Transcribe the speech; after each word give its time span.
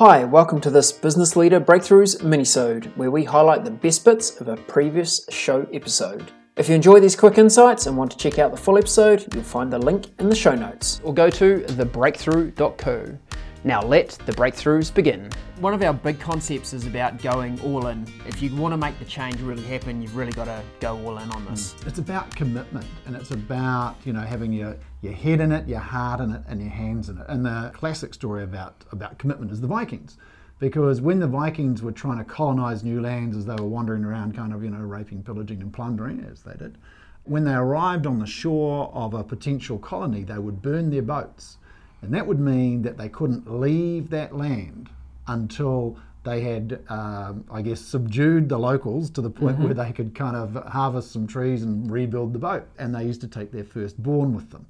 Hi, 0.00 0.24
welcome 0.24 0.62
to 0.62 0.70
this 0.70 0.92
Business 0.92 1.36
Leader 1.36 1.60
Breakthroughs 1.60 2.22
minisode, 2.22 2.86
where 2.96 3.10
we 3.10 3.22
highlight 3.22 3.64
the 3.64 3.70
best 3.70 4.02
bits 4.02 4.40
of 4.40 4.48
a 4.48 4.56
previous 4.56 5.26
show 5.28 5.66
episode. 5.74 6.32
If 6.56 6.70
you 6.70 6.74
enjoy 6.74 7.00
these 7.00 7.14
quick 7.14 7.36
insights 7.36 7.84
and 7.84 7.98
want 7.98 8.10
to 8.12 8.16
check 8.16 8.38
out 8.38 8.50
the 8.50 8.56
full 8.56 8.78
episode, 8.78 9.26
you'll 9.34 9.44
find 9.44 9.70
the 9.70 9.78
link 9.78 10.06
in 10.18 10.30
the 10.30 10.34
show 10.34 10.54
notes. 10.54 11.02
Or 11.04 11.12
go 11.12 11.28
to 11.28 11.58
thebreakthrough.co. 11.58 13.18
Now 13.62 13.82
let 13.82 14.10
the 14.24 14.32
breakthroughs 14.32 14.92
begin. 14.92 15.28
One 15.58 15.74
of 15.74 15.82
our 15.82 15.92
big 15.92 16.18
concepts 16.18 16.72
is 16.72 16.86
about 16.86 17.20
going 17.20 17.60
all 17.60 17.88
in. 17.88 18.06
If 18.26 18.40
you 18.40 18.56
want 18.56 18.72
to 18.72 18.78
make 18.78 18.98
the 18.98 19.04
change 19.04 19.38
really 19.42 19.62
happen, 19.64 20.00
you've 20.00 20.16
really 20.16 20.32
got 20.32 20.46
to 20.46 20.62
go 20.80 20.96
all 21.04 21.18
in 21.18 21.30
on 21.30 21.44
this. 21.44 21.74
It's 21.86 21.98
about 21.98 22.34
commitment 22.34 22.86
and 23.04 23.14
it's 23.14 23.32
about, 23.32 23.96
you 24.06 24.14
know, 24.14 24.22
having 24.22 24.50
your, 24.50 24.78
your 25.02 25.12
head 25.12 25.42
in 25.42 25.52
it, 25.52 25.68
your 25.68 25.78
heart 25.78 26.20
in 26.20 26.30
it, 26.32 26.40
and 26.48 26.58
your 26.58 26.70
hands 26.70 27.10
in 27.10 27.18
it. 27.18 27.26
And 27.28 27.44
the 27.44 27.70
classic 27.74 28.14
story 28.14 28.44
about, 28.44 28.82
about 28.92 29.18
commitment 29.18 29.52
is 29.52 29.60
the 29.60 29.66
Vikings. 29.66 30.16
Because 30.58 31.02
when 31.02 31.18
the 31.18 31.28
Vikings 31.28 31.82
were 31.82 31.92
trying 31.92 32.16
to 32.16 32.24
colonize 32.24 32.82
new 32.82 33.02
lands 33.02 33.36
as 33.36 33.44
they 33.44 33.56
were 33.56 33.68
wandering 33.68 34.06
around, 34.06 34.34
kind 34.34 34.54
of, 34.54 34.64
you 34.64 34.70
know, 34.70 34.78
raping, 34.78 35.22
pillaging, 35.22 35.60
and 35.60 35.70
plundering, 35.70 36.26
as 36.32 36.40
they 36.40 36.54
did, 36.54 36.78
when 37.24 37.44
they 37.44 37.52
arrived 37.52 38.06
on 38.06 38.20
the 38.20 38.26
shore 38.26 38.90
of 38.94 39.12
a 39.12 39.22
potential 39.22 39.78
colony, 39.78 40.24
they 40.24 40.38
would 40.38 40.62
burn 40.62 40.88
their 40.88 41.02
boats 41.02 41.58
and 42.02 42.14
that 42.14 42.26
would 42.26 42.40
mean 42.40 42.82
that 42.82 42.96
they 42.96 43.08
couldn't 43.08 43.60
leave 43.60 44.10
that 44.10 44.36
land 44.36 44.88
until 45.26 45.98
they 46.22 46.42
had, 46.42 46.82
um, 46.88 47.44
I 47.50 47.62
guess, 47.62 47.80
subdued 47.80 48.48
the 48.48 48.58
locals 48.58 49.10
to 49.10 49.22
the 49.22 49.30
point 49.30 49.56
mm-hmm. 49.56 49.64
where 49.64 49.74
they 49.74 49.92
could 49.92 50.14
kind 50.14 50.36
of 50.36 50.54
harvest 50.66 51.12
some 51.12 51.26
trees 51.26 51.62
and 51.62 51.90
rebuild 51.90 52.34
the 52.34 52.38
boat. 52.38 52.68
And 52.78 52.94
they 52.94 53.04
used 53.04 53.22
to 53.22 53.28
take 53.28 53.52
their 53.52 53.64
firstborn 53.64 54.34
with 54.34 54.50
them. 54.50 54.66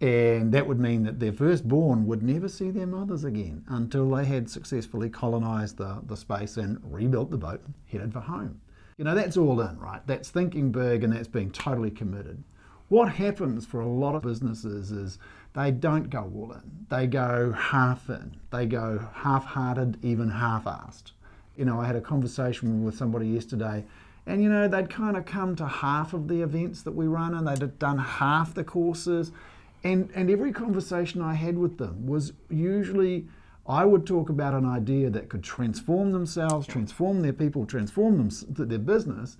And 0.00 0.52
that 0.52 0.66
would 0.66 0.78
mean 0.78 1.04
that 1.04 1.18
their 1.18 1.32
firstborn 1.32 2.06
would 2.06 2.22
never 2.22 2.48
see 2.48 2.70
their 2.70 2.86
mothers 2.86 3.24
again 3.24 3.64
until 3.68 4.08
they 4.10 4.24
had 4.24 4.50
successfully 4.50 5.08
colonized 5.08 5.78
the, 5.78 6.00
the 6.06 6.16
space 6.16 6.56
and 6.56 6.78
rebuilt 6.84 7.30
the 7.30 7.38
boat 7.38 7.62
headed 7.90 8.12
for 8.12 8.20
home. 8.20 8.60
You 8.98 9.04
know, 9.04 9.14
that's 9.14 9.36
all 9.36 9.60
in, 9.60 9.78
right? 9.78 10.06
That's 10.06 10.30
thinking 10.30 10.70
big 10.70 11.02
and 11.02 11.12
that's 11.12 11.28
being 11.28 11.50
totally 11.50 11.90
committed. 11.90 12.42
What 12.94 13.14
happens 13.14 13.66
for 13.66 13.80
a 13.80 13.88
lot 13.88 14.14
of 14.14 14.22
businesses 14.22 14.92
is 14.92 15.18
they 15.52 15.72
don't 15.72 16.10
go 16.10 16.30
all 16.32 16.52
in. 16.52 16.86
They 16.90 17.08
go 17.08 17.50
half 17.50 18.08
in. 18.08 18.36
They 18.52 18.66
go 18.66 19.08
half 19.14 19.44
hearted, 19.46 19.98
even 20.04 20.30
half 20.30 20.62
assed. 20.62 21.10
You 21.56 21.64
know, 21.64 21.80
I 21.80 21.86
had 21.88 21.96
a 21.96 22.00
conversation 22.00 22.84
with 22.84 22.96
somebody 22.96 23.26
yesterday, 23.26 23.84
and 24.26 24.40
you 24.40 24.48
know, 24.48 24.68
they'd 24.68 24.88
kind 24.88 25.16
of 25.16 25.26
come 25.26 25.56
to 25.56 25.66
half 25.66 26.14
of 26.14 26.28
the 26.28 26.40
events 26.42 26.82
that 26.82 26.92
we 26.92 27.08
run 27.08 27.34
and 27.34 27.48
they'd 27.48 27.80
done 27.80 27.98
half 27.98 28.54
the 28.54 28.62
courses. 28.62 29.32
And, 29.82 30.08
and 30.14 30.30
every 30.30 30.52
conversation 30.52 31.20
I 31.20 31.34
had 31.34 31.58
with 31.58 31.78
them 31.78 32.06
was 32.06 32.32
usually 32.48 33.26
I 33.66 33.84
would 33.86 34.06
talk 34.06 34.28
about 34.28 34.54
an 34.54 34.66
idea 34.66 35.10
that 35.10 35.28
could 35.28 35.42
transform 35.42 36.12
themselves, 36.12 36.68
transform 36.68 37.22
their 37.22 37.32
people, 37.32 37.66
transform 37.66 38.18
them, 38.18 38.68
their 38.68 38.78
business, 38.78 39.36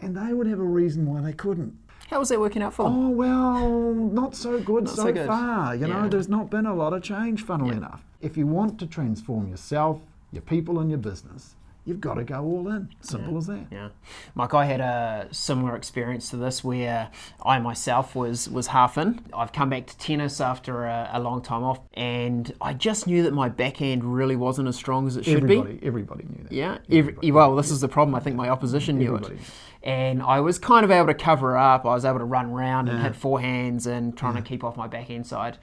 and 0.00 0.16
they 0.16 0.34
would 0.34 0.48
have 0.48 0.58
a 0.58 0.64
reason 0.64 1.06
why 1.06 1.20
they 1.20 1.32
couldn't. 1.32 1.78
How 2.08 2.20
was 2.20 2.28
that 2.28 2.38
working 2.38 2.62
out 2.62 2.72
for 2.72 2.84
them? 2.84 3.06
Oh, 3.06 3.08
well, 3.10 3.92
not 3.94 4.36
so 4.36 4.60
good 4.60 4.84
not 4.84 4.94
so, 4.94 5.02
so 5.04 5.12
good. 5.12 5.26
far. 5.26 5.74
You 5.74 5.88
know, 5.88 6.08
there's 6.08 6.28
not 6.28 6.50
been 6.50 6.66
a 6.66 6.74
lot 6.74 6.92
of 6.92 7.02
change, 7.02 7.42
funnily 7.44 7.70
yeah. 7.70 7.78
enough. 7.78 8.04
If 8.20 8.36
you 8.36 8.46
want 8.46 8.78
to 8.78 8.86
transform 8.86 9.48
yourself, 9.48 10.00
your 10.30 10.42
people, 10.42 10.78
and 10.78 10.88
your 10.90 10.98
business, 10.98 11.56
you've 11.86 12.00
got 12.00 12.14
to 12.14 12.24
go 12.24 12.42
all 12.42 12.68
in. 12.68 12.90
Simple 13.00 13.32
yeah. 13.32 13.38
as 13.38 13.46
that. 13.46 13.66
Yeah, 13.70 13.88
Mike, 14.34 14.52
I 14.52 14.66
had 14.66 14.80
a 14.80 15.28
similar 15.30 15.74
experience 15.76 16.28
to 16.30 16.36
this 16.36 16.62
where 16.62 17.10
I 17.44 17.58
myself 17.58 18.14
was 18.14 18.48
was 18.50 18.66
half 18.66 18.98
in. 18.98 19.24
I've 19.32 19.52
come 19.52 19.70
back 19.70 19.86
to 19.86 19.96
tennis 19.96 20.40
after 20.40 20.84
a, 20.84 21.10
a 21.14 21.20
long 21.20 21.40
time 21.40 21.62
off, 21.62 21.80
and 21.94 22.52
I 22.60 22.74
just 22.74 23.06
knew 23.06 23.22
that 23.22 23.32
my 23.32 23.48
backhand 23.48 24.04
really 24.04 24.36
wasn't 24.36 24.68
as 24.68 24.76
strong 24.76 25.06
as 25.06 25.16
it 25.16 25.24
should 25.24 25.44
everybody, 25.44 25.74
be. 25.76 25.86
Everybody 25.86 26.24
knew 26.24 26.42
that. 26.42 26.52
Yeah, 26.52 26.78
every, 26.90 27.30
well, 27.30 27.56
this 27.56 27.70
is 27.70 27.80
the 27.80 27.88
problem. 27.88 28.14
I 28.14 28.20
think 28.20 28.36
my 28.36 28.50
opposition 28.50 28.98
knew 28.98 29.14
everybody. 29.14 29.36
it 29.36 29.40
and 29.86 30.20
I 30.20 30.40
was 30.40 30.58
kind 30.58 30.84
of 30.84 30.90
able 30.90 31.06
to 31.06 31.14
cover 31.14 31.56
up. 31.56 31.86
I 31.86 31.94
was 31.94 32.04
able 32.04 32.18
to 32.18 32.24
run 32.24 32.46
around 32.46 32.88
and 32.88 32.98
yeah. 32.98 33.04
hit 33.04 33.12
forehands 33.12 33.86
and 33.86 34.16
trying 34.16 34.34
yeah. 34.34 34.42
to 34.42 34.48
keep 34.48 34.64
off 34.64 34.76
my 34.76 34.88
backhand 34.88 35.28
side. 35.28 35.58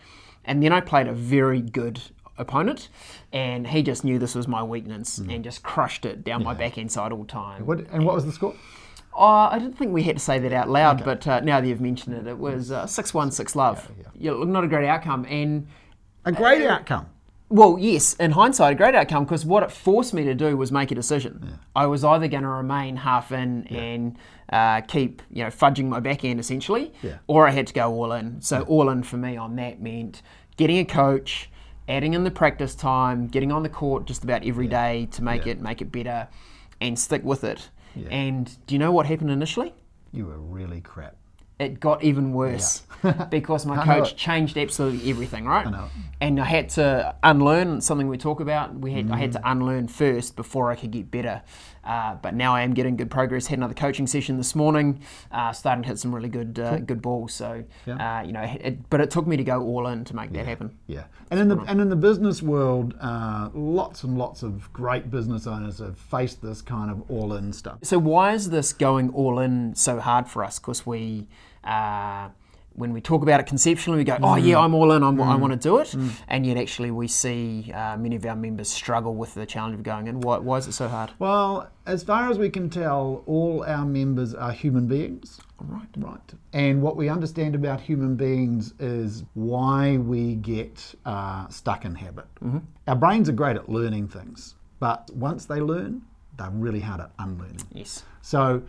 And 0.46 0.64
then 0.64 0.72
I 0.72 0.80
played 0.80 1.08
a 1.08 1.14
very 1.14 1.59
good 1.59 2.02
opponent, 2.38 2.90
and 3.32 3.68
he 3.68 3.84
just 3.84 4.04
knew 4.04 4.20
this 4.20 4.36
was 4.36 4.48
my 4.48 4.64
weakness 4.64 5.20
mm. 5.20 5.34
and 5.34 5.44
just 5.44 5.64
crushed 5.64 6.06
it 6.06 6.24
down 6.24 6.42
yeah. 6.42 6.46
my 6.46 6.54
backhand 6.54 6.92
side 6.92 7.12
all 7.12 7.26
time. 7.26 7.66
What, 7.66 7.80
and 7.92 8.06
what 8.06 8.16
was 8.16 8.26
the 8.26 8.32
score? 8.32 8.56
Oh, 9.16 9.50
I 9.52 9.60
didn't 9.60 9.78
think 9.78 9.92
we 9.92 10.04
had 10.04 10.18
to 10.18 10.24
say 10.24 10.40
that 10.40 10.54
out 10.54 10.70
loud, 10.70 10.98
okay. 10.98 11.06
but 11.06 11.28
uh, 11.28 11.40
now 11.42 11.62
that 11.62 11.68
you've 11.68 11.82
mentioned 11.82 12.16
it, 12.16 12.28
it 12.28 12.38
was 12.38 12.72
uh, 12.72 12.88
6 12.88 13.14
1, 13.14 13.32
6 13.32 13.56
love. 13.56 13.92
Yeah, 13.98 14.32
yeah. 14.32 14.44
not 14.46 14.64
a 14.64 14.68
great 14.68 14.88
outcome. 14.88 15.26
and 15.30 15.68
A 16.26 16.32
great 16.32 16.66
uh, 16.66 16.72
outcome. 16.72 17.08
Well, 17.50 17.78
yes, 17.80 18.16
in 18.16 18.32
hindsight, 18.32 18.74
a 18.74 18.76
great 18.76 18.96
outcome 18.96 19.26
because 19.26 19.46
what 19.46 19.62
it 19.62 19.72
forced 19.72 20.12
me 20.12 20.24
to 20.24 20.34
do 20.34 20.58
was 20.58 20.72
make 20.72 20.90
a 20.90 20.96
decision. 20.96 21.40
Yeah. 21.44 21.56
I 21.76 21.86
was 21.86 22.04
either 22.04 22.28
going 22.28 22.42
to 22.42 22.50
remain 22.50 22.96
half 22.96 23.32
in 23.32 23.68
yeah. 23.70 23.80
and 23.80 24.18
uh, 24.52 24.82
keep, 24.82 25.22
you 25.30 25.44
know, 25.44 25.52
fudging 25.52 25.86
my 25.86 26.00
backhand 26.00 26.40
essentially, 26.40 26.92
yeah. 27.04 27.18
or 27.28 27.48
I 27.48 27.52
had 27.52 27.68
to 27.68 27.74
go 27.74 27.94
all 27.94 28.12
in. 28.14 28.42
So 28.42 28.62
all 28.64 28.90
in 28.90 29.04
for 29.04 29.18
me 29.18 29.38
on 29.38 29.56
that 29.58 29.80
meant 29.80 30.24
getting 30.58 30.80
a 30.80 30.86
coach, 30.86 31.52
adding 31.88 32.14
in 32.14 32.24
the 32.24 32.32
practice 32.32 32.76
time, 32.76 33.28
getting 33.28 33.52
on 33.52 33.64
the 33.64 33.70
court 33.70 34.06
just 34.06 34.24
about 34.24 34.46
every 34.46 34.68
day 34.68 35.08
to 35.12 35.24
make 35.24 35.48
it 35.48 35.62
make 35.62 35.82
it 35.82 35.92
better, 35.92 36.28
and 36.82 36.98
stick 36.98 37.24
with 37.24 37.44
it. 37.44 37.70
And 38.10 38.58
do 38.66 38.76
you 38.76 38.80
know 38.80 38.92
what 38.92 39.06
happened 39.06 39.30
initially? 39.30 39.74
You 40.12 40.26
were 40.26 40.40
really 40.40 40.82
crap 40.82 41.16
it 41.60 41.80
got 41.80 42.04
even 42.04 42.34
worse 42.34 42.84
yeah. 43.04 43.12
because 43.32 43.66
my 43.66 43.84
coach 43.84 44.16
changed 44.16 44.58
absolutely 44.58 45.10
everything, 45.10 45.46
right? 45.46 45.68
I 45.68 45.90
and 46.20 46.40
I 46.40 46.46
had 46.46 46.70
to 46.70 47.16
unlearn 47.24 47.82
something 47.82 48.08
we 48.08 48.18
talk 48.18 48.40
about. 48.40 48.74
We 48.74 48.94
had 48.94 49.08
mm. 49.08 49.14
I 49.14 49.18
had 49.18 49.32
to 49.34 49.40
mm. 49.40 49.52
unlearn 49.52 49.88
first 49.88 50.36
before 50.36 50.72
I 50.72 50.76
could 50.76 50.92
get 50.92 51.12
better. 51.12 51.42
Uh, 51.84 52.16
but 52.16 52.34
now 52.34 52.56
I 52.56 52.62
am 52.62 52.74
getting 52.74 52.96
good 52.96 53.12
progress. 53.12 53.48
Had 53.48 53.60
another 53.60 53.74
coaching 53.74 54.08
session 54.08 54.38
this 54.38 54.56
morning, 54.56 55.02
uh, 55.32 55.52
starting 55.52 55.84
to 55.84 55.90
hit 55.90 56.00
some 56.00 56.14
really 56.14 56.30
good 56.30 56.60
uh, 56.60 56.78
cool. 56.78 56.80
good 56.80 57.02
balls. 57.02 57.34
So 57.34 57.64
yeah. 57.86 58.20
Uh, 58.20 58.24
you 58.24 58.32
know, 58.32 58.42
it, 58.42 58.90
but 58.90 59.02
it 59.02 59.12
took 59.12 59.28
me 59.28 59.38
to 59.38 59.44
go 59.44 59.62
all 59.62 59.88
in 59.88 60.06
to 60.06 60.16
make 60.16 60.32
yeah. 60.32 60.38
that 60.38 60.48
happen. 60.48 60.78
Yeah, 60.88 61.04
and 61.30 61.40
in 61.40 61.48
the 61.48 61.60
and 61.68 61.82
in 61.82 61.90
the 61.90 61.96
business 61.96 62.42
world, 62.42 62.96
uh, 63.02 63.50
lots 63.54 64.04
and 64.04 64.18
lots 64.18 64.44
of 64.44 64.72
great 64.74 65.12
business 65.12 65.48
owners 65.48 65.80
have 65.80 65.98
faced 65.98 66.42
this 66.42 66.62
kind 66.62 66.90
of 66.90 67.10
all 67.10 67.34
in 67.34 67.52
stuff. 67.54 67.80
So 67.84 68.00
why 68.00 68.34
is 68.34 68.50
this 68.50 68.74
going 68.74 69.10
all 69.12 69.40
in 69.40 69.76
so 69.76 70.00
hard 70.00 70.28
for 70.28 70.44
us? 70.44 70.60
Because 70.60 70.86
we 70.86 71.28
uh, 71.64 72.30
when 72.75 72.91
we 72.91 73.01
talk 73.01 73.22
about 73.22 73.39
it 73.39 73.45
conceptually, 73.45 73.97
we 73.97 74.03
go, 74.03 74.17
"Oh 74.22 74.35
yeah, 74.35 74.59
I'm 74.59 74.73
all 74.73 74.91
in. 74.94 75.03
I'm, 75.03 75.17
mm. 75.17 75.25
I 75.25 75.35
want 75.35 75.53
to 75.53 75.59
do 75.59 75.78
it," 75.79 75.89
mm. 75.89 76.11
and 76.28 76.45
yet 76.45 76.57
actually 76.57 76.91
we 76.91 77.07
see 77.07 77.72
uh, 77.73 77.97
many 77.97 78.16
of 78.16 78.25
our 78.25 78.35
members 78.35 78.69
struggle 78.69 79.16
with 79.16 79.34
the 79.35 79.45
challenge 79.45 79.75
of 79.75 79.84
going 79.84 80.07
in. 80.07 80.22
Why, 80.22 80.38
why 80.38 80.57
is 80.57 80.67
it 80.67 80.73
so 80.73 80.88
hard? 80.88 81.11
Well, 81.19 81.69
as 81.85 82.03
far 82.03 82.31
as 82.31 82.38
we 82.38 82.50
can 82.50 82.69
tell, 82.69 83.23
all 83.25 83.63
our 83.67 83.85
members 83.85 84.34
are 84.34 84.51
human 84.51 84.88
beings. 84.88 85.39
Right. 85.59 85.88
Right. 85.97 86.34
And 86.51 86.81
what 86.81 86.97
we 86.97 87.09
understand 87.09 87.56
about 87.56 87.79
human 87.79 88.16
beings 88.16 88.73
is 88.79 89.23
why 89.34 89.97
we 89.97 90.35
get 90.35 90.94
uh, 91.05 91.47
stuck 91.47 91.85
in 91.85 91.95
habit. 91.95 92.25
Mm-hmm. 92.44 92.59
Our 92.88 92.95
brains 92.95 93.29
are 93.29 93.34
great 93.34 93.55
at 93.55 93.69
learning 93.69 94.09
things, 94.09 94.55
but 94.79 95.09
once 95.13 95.45
they 95.45 95.61
learn, 95.61 96.01
they're 96.38 96.50
really 96.50 96.79
hard 96.79 97.01
at 97.01 97.11
unlearning. 97.19 97.61
Yes. 97.72 98.03
So 98.22 98.63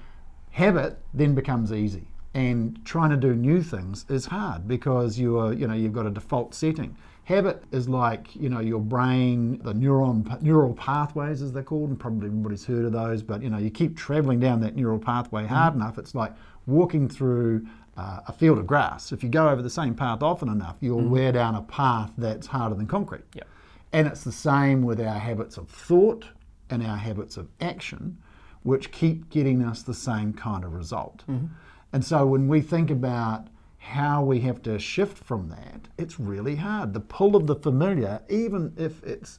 habit 0.51 1.01
then 1.15 1.35
becomes 1.35 1.73
easy 1.73 2.07
and 2.35 2.85
trying 2.85 3.11
to 3.11 3.17
do 3.17 3.35
new 3.35 3.63
things 3.63 4.05
is 4.09 4.27
hard 4.27 4.67
because 4.67 5.19
you 5.19 5.39
are 5.39 5.53
you 5.53 5.67
know 5.67 5.75
you've 5.75 5.93
got 5.93 6.07
a 6.07 6.11
default 6.11 6.55
setting 6.55 6.97
habit 7.25 7.63
is 7.73 7.89
like 7.89 8.35
you 8.37 8.49
know 8.49 8.61
your 8.61 8.81
brain 8.81 9.59
the 9.63 9.73
neuron 9.73 10.41
neural 10.43 10.75
pathways 10.75 11.41
as 11.41 11.53
they're 11.53 11.63
called 11.63 11.89
and 11.89 11.99
probably 11.99 12.27
everybody's 12.27 12.65
heard 12.65 12.85
of 12.85 12.93
those 12.93 13.23
but 13.23 13.43
you 13.43 13.49
know 13.49 13.59
you 13.59 13.71
keep 13.71 13.97
traveling 13.97 14.39
down 14.39 14.61
that 14.61 14.77
neural 14.77 14.99
pathway 14.99 15.47
hard 15.47 15.73
mm-hmm. 15.73 15.83
enough 15.83 15.99
it's 15.99 16.15
like 16.15 16.33
walking 16.67 17.09
through 17.09 17.67
uh, 17.97 18.21
a 18.27 18.33
field 18.33 18.59
of 18.59 18.67
grass 18.67 19.13
if 19.13 19.23
you 19.23 19.29
go 19.29 19.49
over 19.49 19.63
the 19.63 19.71
same 19.71 19.95
path 19.95 20.23
often 20.23 20.49
enough 20.49 20.77
you'll 20.81 20.99
mm-hmm. 20.99 21.11
wear 21.11 21.33
down 21.33 21.55
a 21.55 21.63
path 21.63 22.11
that's 22.19 22.47
harder 22.47 22.75
than 22.75 22.87
concrete 22.87 23.25
yep. 23.35 23.47
and 23.93 24.07
it's 24.07 24.25
the 24.25 24.33
same 24.33 24.83
with 24.83 25.01
our 25.01 25.19
habits 25.19 25.57
of 25.57 25.69
thought 25.69 26.27
and 26.71 26.85
our 26.85 26.97
habits 26.97 27.37
of 27.37 27.49
action 27.61 28.19
which 28.65 28.91
keep 28.91 29.31
getting 29.31 29.63
us 29.63 29.83
the 29.83 29.95
same 29.95 30.33
kind 30.33 30.65
of 30.65 30.73
result 30.73 31.23
mm-hmm. 31.29 31.47
And 31.95 32.05
so 32.05 32.27
when 32.27 32.49
we 32.49 32.61
think 32.61 32.91
about 32.91 33.47
how 33.79 34.25
we 34.25 34.41
have 34.41 34.61
to 34.63 34.81
shift 34.81 35.17
from 35.17 35.49
that, 35.51 35.87
it's 35.97 36.19
really 36.19 36.57
hard. 36.57 36.93
The 36.93 36.99
pull 36.99 37.37
of 37.37 37.47
the 37.47 37.55
familiar, 37.55 38.21
even 38.29 38.73
if 38.77 39.01
it's 39.05 39.39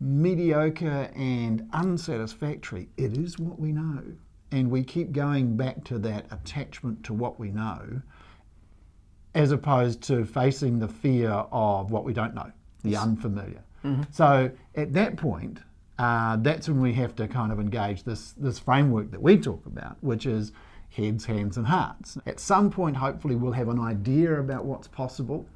mediocre 0.00 1.10
and 1.16 1.66
unsatisfactory, 1.72 2.90
it 2.98 3.16
is 3.16 3.38
what 3.38 3.58
we 3.58 3.72
know. 3.72 4.02
And 4.52 4.70
we 4.70 4.84
keep 4.84 5.12
going 5.12 5.56
back 5.56 5.82
to 5.84 5.98
that 6.00 6.26
attachment 6.30 7.04
to 7.04 7.14
what 7.14 7.40
we 7.40 7.50
know, 7.50 8.02
as 9.34 9.50
opposed 9.50 10.02
to 10.02 10.26
facing 10.26 10.80
the 10.80 10.88
fear 10.88 11.30
of 11.30 11.90
what 11.90 12.04
we 12.04 12.12
don't 12.12 12.34
know, 12.34 12.52
the 12.82 12.96
unfamiliar. 12.96 13.64
Mm-hmm. 13.82 14.02
So 14.10 14.50
at 14.74 14.92
that 14.92 15.16
point, 15.16 15.60
uh, 15.98 16.36
that's 16.36 16.68
when 16.68 16.82
we 16.82 16.92
have 16.92 17.16
to 17.16 17.26
kind 17.26 17.50
of 17.50 17.58
engage 17.58 18.02
this, 18.02 18.32
this 18.32 18.58
framework 18.58 19.10
that 19.12 19.22
we 19.22 19.38
talk 19.38 19.64
about, 19.64 19.96
which 20.02 20.26
is 20.26 20.52
heads, 20.94 21.24
hands, 21.26 21.56
and 21.56 21.66
hearts. 21.66 22.16
At 22.26 22.40
some 22.40 22.70
point, 22.70 22.96
hopefully, 22.96 23.34
we'll 23.36 23.52
have 23.52 23.68
an 23.68 23.80
idea 23.80 24.38
about 24.40 24.64
what's 24.64 24.88
possible, 24.88 25.46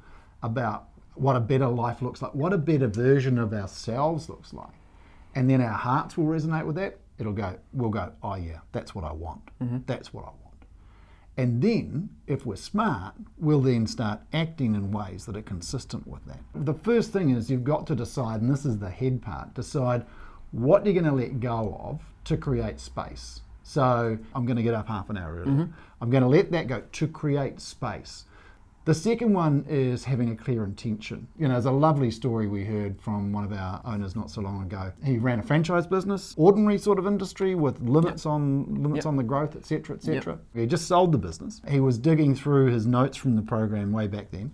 about 0.43 0.89
what 1.15 1.35
a 1.35 1.39
better 1.39 1.67
life 1.67 2.01
looks 2.01 2.21
like, 2.21 2.33
what 2.35 2.53
a 2.53 2.57
better 2.57 2.87
version 2.87 3.37
of 3.37 3.53
ourselves 3.53 4.29
looks 4.29 4.53
like. 4.53 4.73
and 5.35 5.49
then 5.49 5.61
our 5.61 5.73
hearts 5.73 6.17
will 6.17 6.25
resonate 6.25 6.65
with 6.65 6.75
that. 6.75 6.97
It'll 7.17 7.33
go, 7.33 7.57
we'll 7.73 7.89
go, 7.89 8.11
oh 8.23 8.35
yeah, 8.35 8.59
that's 8.71 8.95
what 8.95 9.03
I 9.03 9.11
want. 9.11 9.41
Mm-hmm. 9.61 9.79
That's 9.85 10.13
what 10.13 10.23
I 10.23 10.27
want. 10.27 10.37
And 11.37 11.61
then, 11.61 12.09
if 12.27 12.45
we're 12.45 12.57
smart, 12.57 13.13
we'll 13.37 13.61
then 13.61 13.87
start 13.87 14.19
acting 14.33 14.75
in 14.75 14.91
ways 14.91 15.25
that 15.25 15.37
are 15.37 15.41
consistent 15.41 16.05
with 16.07 16.25
that. 16.25 16.39
The 16.53 16.73
first 16.73 17.13
thing 17.13 17.29
is 17.29 17.49
you've 17.49 17.63
got 17.63 17.87
to 17.87 17.95
decide, 17.95 18.41
and 18.41 18.51
this 18.51 18.65
is 18.65 18.79
the 18.79 18.89
head 18.89 19.21
part, 19.21 19.53
decide 19.53 20.05
what 20.51 20.85
you're 20.85 20.93
going 20.93 21.05
to 21.05 21.11
let 21.13 21.39
go 21.39 21.79
of 21.81 22.01
to 22.25 22.35
create 22.35 22.79
space. 22.79 23.41
So 23.69 24.17
I'm 24.33 24.47
going 24.47 24.57
to 24.57 24.63
get 24.63 24.73
up 24.73 24.87
half 24.87 25.11
an 25.11 25.17
hour 25.17 25.41
early. 25.41 25.51
Mm-hmm. 25.51 25.71
I'm 26.01 26.09
going 26.09 26.23
to 26.23 26.27
let 26.27 26.51
that 26.53 26.65
go 26.65 26.81
to 26.91 27.07
create 27.07 27.61
space. 27.61 28.25
The 28.85 28.95
second 28.95 29.31
one 29.31 29.63
is 29.69 30.05
having 30.05 30.31
a 30.31 30.35
clear 30.35 30.63
intention. 30.63 31.27
You 31.37 31.47
know, 31.47 31.53
there's 31.53 31.65
a 31.65 31.71
lovely 31.71 32.09
story 32.09 32.47
we 32.47 32.65
heard 32.65 32.99
from 32.99 33.31
one 33.31 33.43
of 33.43 33.53
our 33.53 33.79
owners 33.85 34.15
not 34.15 34.31
so 34.31 34.41
long 34.41 34.63
ago. 34.63 34.91
He 35.03 35.19
ran 35.19 35.37
a 35.37 35.43
franchise 35.43 35.85
business, 35.85 36.33
ordinary 36.35 36.79
sort 36.79 36.97
of 36.97 37.05
industry 37.05 37.53
with 37.53 37.79
limits 37.81 38.25
on 38.25 38.81
limits 38.81 39.05
on 39.05 39.17
the 39.17 39.23
growth, 39.23 39.55
etc., 39.55 39.97
etc. 39.97 40.39
He 40.55 40.65
just 40.65 40.87
sold 40.87 41.11
the 41.11 41.19
business. 41.19 41.61
He 41.69 41.79
was 41.79 41.99
digging 41.99 42.33
through 42.33 42.71
his 42.71 42.87
notes 42.87 43.17
from 43.17 43.35
the 43.35 43.43
program 43.43 43.91
way 43.91 44.07
back 44.07 44.31
then, 44.31 44.51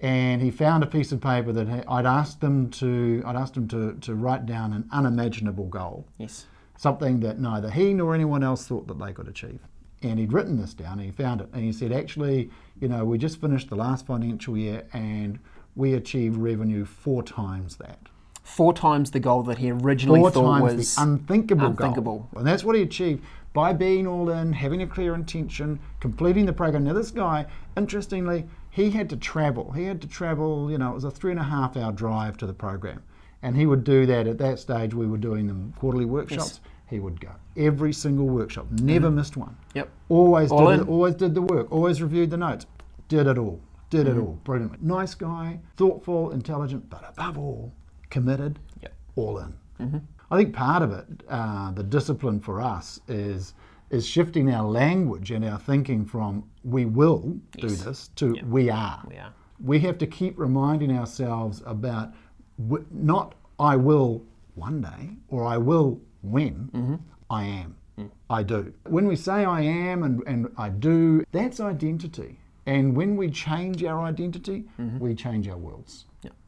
and 0.00 0.42
he 0.42 0.50
found 0.50 0.82
a 0.82 0.88
piece 0.88 1.12
of 1.12 1.20
paper 1.20 1.52
that 1.52 1.84
I'd 1.88 2.06
asked 2.06 2.40
them 2.40 2.68
to 2.70 3.22
I'd 3.24 3.36
asked 3.36 3.56
him 3.56 3.68
to 3.68 3.92
to 4.00 4.16
write 4.16 4.44
down 4.44 4.72
an 4.72 4.88
unimaginable 4.90 5.66
goal 5.66 6.08
Yes. 6.18 6.46
Something 6.76 7.20
that 7.20 7.38
neither 7.38 7.70
he 7.70 7.94
nor 7.94 8.14
anyone 8.14 8.42
else 8.42 8.66
thought 8.66 8.86
that 8.88 8.98
they 8.98 9.12
could 9.12 9.28
achieve. 9.28 9.60
And 10.02 10.18
he'd 10.18 10.32
written 10.32 10.58
this 10.60 10.74
down 10.74 10.98
and 10.98 11.02
he 11.02 11.10
found 11.10 11.40
it. 11.40 11.48
And 11.52 11.64
he 11.64 11.72
said, 11.72 11.90
actually, 11.90 12.50
you 12.80 12.88
know, 12.88 13.04
we 13.04 13.18
just 13.18 13.40
finished 13.40 13.70
the 13.70 13.76
last 13.76 14.06
financial 14.06 14.56
year 14.56 14.84
and 14.92 15.38
we 15.74 15.94
achieved 15.94 16.36
revenue 16.36 16.84
four 16.84 17.22
times 17.22 17.76
that. 17.76 17.98
Four 18.42 18.72
times 18.72 19.10
the 19.10 19.20
goal 19.20 19.42
that 19.44 19.58
he 19.58 19.70
originally 19.72 20.20
Four 20.20 20.30
thought 20.30 20.62
was 20.62 20.94
the 20.94 21.02
unthinkable, 21.02 21.66
unthinkable. 21.66 22.18
goal. 22.18 22.28
And 22.36 22.46
that's 22.46 22.62
what 22.62 22.76
he 22.76 22.82
achieved 22.82 23.24
by 23.52 23.72
being 23.72 24.06
all 24.06 24.30
in, 24.30 24.52
having 24.52 24.82
a 24.82 24.86
clear 24.86 25.14
intention, 25.14 25.80
completing 25.98 26.46
the 26.46 26.52
program. 26.52 26.84
Now, 26.84 26.92
this 26.92 27.10
guy, 27.10 27.46
interestingly, 27.76 28.46
he 28.70 28.90
had 28.90 29.08
to 29.10 29.16
travel. 29.16 29.72
He 29.72 29.84
had 29.84 30.00
to 30.02 30.06
travel, 30.06 30.70
you 30.70 30.78
know, 30.78 30.90
it 30.90 30.94
was 30.94 31.04
a 31.04 31.10
three 31.10 31.30
and 31.30 31.40
a 31.40 31.44
half 31.44 31.76
hour 31.76 31.90
drive 31.90 32.36
to 32.36 32.46
the 32.46 32.52
program. 32.52 33.02
And 33.42 33.56
he 33.56 33.66
would 33.66 33.84
do 33.84 34.06
that 34.06 34.26
at 34.26 34.38
that 34.38 34.58
stage. 34.58 34.94
We 34.94 35.06
were 35.06 35.18
doing 35.18 35.46
them 35.46 35.72
quarterly 35.78 36.04
workshops. 36.04 36.60
He 36.88 37.00
would 37.00 37.20
go 37.20 37.30
every 37.56 37.92
single 37.92 38.26
workshop, 38.26 38.66
never 38.70 39.10
missed 39.10 39.36
one. 39.36 39.56
Yep. 39.74 39.88
Always 40.08 40.50
All 40.52 40.66
did 40.70 40.80
in. 40.82 40.88
always 40.88 41.14
did 41.14 41.34
the 41.34 41.42
work, 41.42 41.72
always 41.72 42.00
reviewed 42.02 42.30
the 42.30 42.36
notes, 42.36 42.66
did 43.08 43.26
it 43.26 43.38
all, 43.38 43.60
did 43.90 44.06
Mm-hmm. 44.06 44.18
it 44.18 44.20
all, 44.22 44.38
brilliantly. 44.44 44.78
Nice 44.82 45.14
guy, 45.14 45.58
thoughtful, 45.76 46.30
intelligent, 46.32 46.88
but 46.90 47.02
above 47.08 47.38
all, 47.38 47.72
committed, 48.10 48.58
Yep. 48.82 48.92
all 49.16 49.38
in. 49.38 50.02
I 50.30 50.36
think 50.36 50.54
part 50.54 50.82
of 50.82 50.92
it, 50.92 51.06
uh, 51.28 51.70
the 51.72 51.82
discipline 51.82 52.40
for 52.40 52.60
us 52.60 53.00
is 53.08 53.54
is 53.90 54.04
shifting 54.06 54.50
our 54.52 54.68
language 54.68 55.30
and 55.30 55.44
our 55.44 55.58
thinking 55.58 56.04
from 56.04 56.42
we 56.64 56.84
will 56.84 57.36
do 57.58 57.68
this 57.68 58.08
to 58.16 58.36
we 58.48 58.68
are. 58.68 59.00
We 59.08 59.16
are. 59.16 59.32
We 59.60 59.78
have 59.80 59.96
to 59.98 60.06
keep 60.06 60.36
reminding 60.38 60.90
ourselves 60.96 61.62
about 61.64 62.12
w- 62.58 62.86
not 62.90 63.34
I 63.58 63.76
will 63.76 64.22
one 64.54 64.80
day 64.80 65.16
or 65.28 65.44
I 65.44 65.56
will 65.56 66.00
when 66.22 66.70
mm-hmm. 66.72 66.94
I 67.30 67.44
am. 67.44 67.76
Mm. 67.98 68.10
I 68.28 68.42
do. 68.42 68.72
When 68.84 69.06
we 69.06 69.16
say 69.16 69.44
I 69.44 69.60
am 69.62 70.02
and, 70.02 70.22
and 70.26 70.52
I 70.56 70.68
do, 70.68 71.24
that's 71.32 71.60
identity. 71.60 72.38
And 72.66 72.96
when 72.96 73.16
we 73.16 73.30
change 73.30 73.84
our 73.84 74.02
identity, 74.02 74.64
mm-hmm. 74.80 74.98
we 74.98 75.14
change 75.14 75.48
our 75.48 75.56
worlds. 75.56 76.06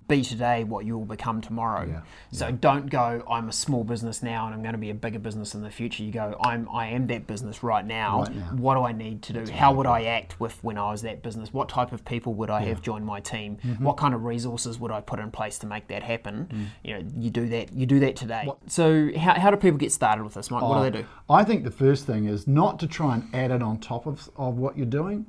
Yeah. 0.09 0.17
Be 0.17 0.23
today 0.23 0.65
what 0.65 0.85
you 0.85 0.97
will 0.97 1.05
become 1.05 1.41
tomorrow. 1.41 1.87
Yeah, 1.87 2.01
So 2.33 2.51
don't 2.51 2.89
go. 2.89 3.23
I'm 3.31 3.49
a 3.49 3.53
small 3.53 3.85
business 3.85 4.23
now, 4.23 4.47
and 4.47 4.55
I'm 4.55 4.63
going 4.63 4.73
to 4.73 4.79
be 4.79 4.91
a 4.91 4.95
bigger 4.95 5.19
business 5.19 5.55
in 5.55 5.63
the 5.63 5.71
future. 5.71 6.03
You 6.03 6.13
go. 6.13 6.37
I'm. 6.41 6.69
I 6.71 6.89
am 6.89 7.07
that 7.09 7.27
business 7.27 7.63
right 7.63 7.85
now. 7.85 8.23
Right 8.23 8.35
now. 8.35 8.51
What 8.57 8.75
do 8.75 8.83
I 8.83 8.93
need 8.93 9.23
to 9.23 9.33
do? 9.33 9.53
How 9.53 9.73
would 9.73 9.87
I 9.87 10.05
act 10.05 10.41
with 10.41 10.63
when 10.65 10.79
I 10.79 10.91
was 10.91 11.03
that 11.03 11.23
business? 11.23 11.53
What 11.53 11.69
type 11.69 11.93
of 11.93 12.05
people 12.05 12.35
would 12.35 12.51
I 12.51 12.63
have 12.63 12.83
join 12.83 13.05
my 13.05 13.21
team? 13.21 13.59
Mm-hmm. 13.65 13.85
What 13.85 13.97
kind 13.97 14.15
of 14.15 14.25
resources 14.25 14.79
would 14.79 14.91
I 14.91 15.01
put 15.01 15.19
in 15.19 15.31
place 15.31 15.59
to 15.59 15.67
make 15.67 15.89
that 15.89 16.03
happen? 16.03 16.49
Mm. 16.51 16.67
You 16.83 16.95
know, 16.95 17.11
you 17.17 17.31
do 17.31 17.49
that. 17.49 17.73
You 17.73 17.87
do 17.87 18.01
that 18.01 18.17
today. 18.17 18.49
So 18.67 19.11
how, 19.17 19.35
how 19.35 19.51
do 19.51 19.57
people 19.57 19.79
get 19.79 19.93
started 19.93 20.25
with 20.25 20.35
this, 20.35 20.51
Mike? 20.51 20.63
What 20.63 20.85
do 20.85 20.91
they 20.91 21.03
do? 21.03 21.07
I 21.29 21.45
think 21.45 21.65
the 21.65 21.71
first 21.71 22.07
thing 22.07 22.27
is 22.27 22.47
not 22.47 22.79
to 22.81 22.87
try 22.87 23.15
and 23.15 23.35
add 23.35 23.51
it 23.51 23.63
on 23.63 23.79
top 23.79 24.07
of, 24.07 24.31
of 24.37 24.57
what 24.57 24.77
you're 24.77 24.87
doing, 24.87 25.27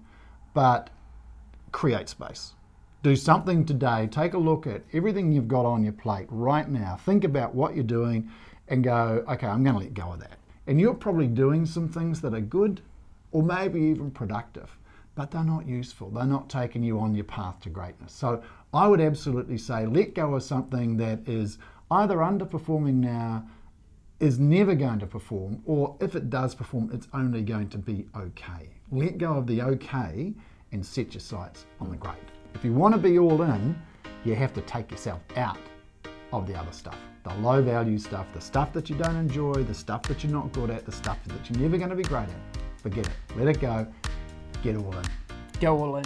but 0.53 0.89
create 1.71 2.09
space. 2.09 2.53
Do 3.01 3.15
something 3.15 3.65
today. 3.65 4.07
Take 4.07 4.33
a 4.33 4.37
look 4.37 4.67
at 4.67 4.83
everything 4.91 5.31
you've 5.31 5.47
got 5.47 5.65
on 5.65 5.83
your 5.83 5.93
plate 5.93 6.27
right 6.29 6.67
now. 6.67 6.97
Think 7.05 7.23
about 7.23 7.55
what 7.55 7.73
you're 7.73 7.83
doing 7.85 8.29
and 8.67 8.83
go, 8.83 9.23
okay, 9.29 9.47
I'm 9.47 9.63
going 9.63 9.75
to 9.75 9.81
let 9.83 9.93
go 9.93 10.13
of 10.13 10.19
that. 10.19 10.37
And 10.67 10.81
you're 10.81 10.93
probably 10.93 11.27
doing 11.27 11.65
some 11.65 11.87
things 11.87 12.19
that 12.21 12.33
are 12.33 12.41
good 12.41 12.81
or 13.31 13.41
maybe 13.41 13.79
even 13.79 14.11
productive, 14.11 14.69
but 15.15 15.31
they're 15.31 15.45
not 15.45 15.65
useful. 15.65 16.09
They're 16.09 16.25
not 16.25 16.49
taking 16.49 16.83
you 16.83 16.99
on 16.99 17.15
your 17.15 17.23
path 17.23 17.61
to 17.61 17.69
greatness. 17.69 18.11
So 18.11 18.43
I 18.73 18.85
would 18.87 18.99
absolutely 18.99 19.57
say 19.57 19.85
let 19.85 20.13
go 20.13 20.35
of 20.35 20.43
something 20.43 20.97
that 20.97 21.19
is 21.25 21.57
either 21.91 22.17
underperforming 22.17 22.95
now 22.95 23.47
is 24.19 24.39
never 24.39 24.75
going 24.75 24.99
to 24.99 25.07
perform, 25.07 25.61
or 25.65 25.95
if 26.01 26.15
it 26.15 26.29
does 26.29 26.53
perform, 26.53 26.89
it's 26.91 27.07
only 27.13 27.41
going 27.43 27.69
to 27.69 27.77
be 27.77 28.05
okay. 28.17 28.69
Let 28.91 29.17
go 29.17 29.35
of 29.35 29.47
the 29.47 29.61
okay 29.61 30.33
and 30.73 30.85
set 30.85 31.13
your 31.13 31.21
sights 31.21 31.65
on 31.79 31.89
the 31.89 31.95
great. 31.95 32.38
If 32.53 32.65
you 32.65 32.73
want 32.73 32.93
to 32.93 32.99
be 32.99 33.19
all 33.19 33.41
in, 33.41 33.79
you 34.25 34.35
have 34.35 34.53
to 34.53 34.61
take 34.61 34.91
yourself 34.91 35.21
out 35.37 35.57
of 36.33 36.47
the 36.47 36.55
other 36.55 36.71
stuff. 36.71 36.97
The 37.23 37.33
low 37.35 37.61
value 37.61 37.97
stuff, 37.97 38.27
the 38.33 38.41
stuff 38.41 38.73
that 38.73 38.89
you 38.89 38.95
don't 38.95 39.15
enjoy, 39.15 39.63
the 39.63 39.73
stuff 39.73 40.03
that 40.03 40.23
you're 40.23 40.33
not 40.33 40.51
good 40.53 40.69
at, 40.69 40.85
the 40.85 40.91
stuff 40.91 41.17
that 41.25 41.49
you're 41.49 41.59
never 41.59 41.77
going 41.77 41.89
to 41.89 41.95
be 41.95 42.03
great 42.03 42.23
at. 42.23 42.61
Forget 42.81 43.07
it. 43.07 43.13
Let 43.35 43.47
it 43.47 43.59
go. 43.59 43.87
Get 44.63 44.75
all 44.77 44.93
in. 44.93 45.05
Go 45.59 45.77
all 45.77 45.95
in. 45.97 46.05